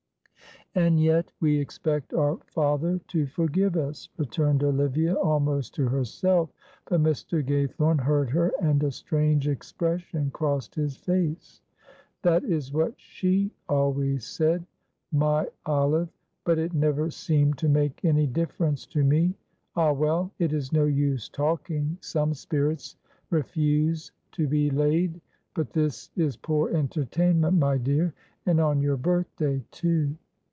[0.73, 6.49] "And yet we expect our Father to forgive us," returned Olivia, almost to herself,
[6.85, 7.43] but Mr.
[7.45, 11.61] Gaythorne heard her, and a strange expression crossed his face.
[12.21, 14.65] "That is what she always said
[15.11, 16.07] my Olive,
[16.45, 19.33] but it never seemed to make any difference to me.
[19.75, 22.95] Ah, well, it is no use talking, some spirits
[23.29, 25.19] refuse to be laid,
[25.53, 28.13] but this is poor entertainment, my dear,
[28.45, 30.15] and on your birthday too!"